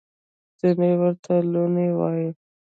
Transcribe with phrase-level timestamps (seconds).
[0.59, 2.29] ځینې ورته لوني وايي.